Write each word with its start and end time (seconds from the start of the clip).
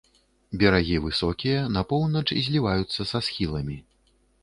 Берагі 0.63 0.97
высокія, 1.03 1.59
на 1.75 1.85
поўнач 1.93 2.25
зліваюцца 2.47 3.01
са 3.15 3.25
схіламі. 3.29 3.83